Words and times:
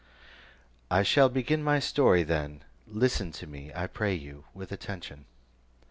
I 0.89 1.03
shall 1.03 1.29
begin 1.29 1.61
my 1.63 1.77
story 1.77 2.23
then; 2.23 2.63
listen 2.87 3.31
to 3.33 3.45
me, 3.45 3.71
I 3.75 3.85
pray 3.85 4.15
you, 4.15 4.45
with 4.55 4.71
attention. 4.71 5.25